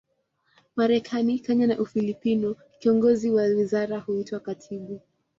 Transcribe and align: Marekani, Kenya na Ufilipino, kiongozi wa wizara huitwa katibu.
Marekani, 0.75 1.39
Kenya 1.39 1.67
na 1.67 1.79
Ufilipino, 1.79 2.55
kiongozi 2.79 3.31
wa 3.31 3.43
wizara 3.43 3.99
huitwa 3.99 4.39
katibu. 4.39 5.01